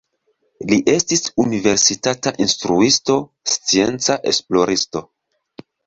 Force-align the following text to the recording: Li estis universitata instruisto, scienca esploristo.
Li 0.71 0.79
estis 0.93 1.21
universitata 1.43 2.35
instruisto, 2.47 3.21
scienca 3.55 4.21
esploristo. 4.35 5.09